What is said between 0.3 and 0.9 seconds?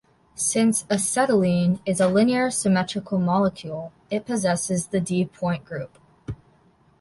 Since